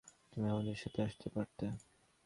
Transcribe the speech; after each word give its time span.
তুমি 0.33 0.47
আমাদের 0.49 0.75
সাথে 0.75 0.99
আসতে 1.07 1.27
পারতে! 1.29 1.65